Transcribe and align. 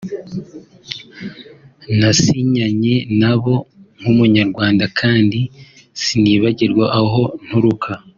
nasinyanye 1.99 2.93
nabo 3.19 3.55
nk’Umunyarwanda 3.99 4.85
kandi 4.99 5.39
sinibagirwa 6.03 6.85
aho 7.01 7.23
nturuka 7.43 7.91